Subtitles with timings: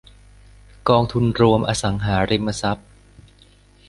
[0.89, 2.89] กองทุนรวมอสังหาริมทรัพย์